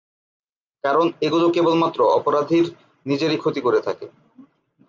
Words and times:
কারণ 0.83 1.05
এগুলো 1.21 1.45
কেবলমাত্র 1.49 1.99
অপরাধীর 2.17 2.65
নিজেরই 3.05 3.37
ক্ষতি 3.37 3.61
করে 3.61 3.79
থাকে। 3.87 4.05